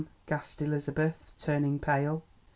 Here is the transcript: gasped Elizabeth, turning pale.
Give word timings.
gasped 0.25 0.63
Elizabeth, 0.63 1.31
turning 1.37 1.77
pale. 1.77 2.23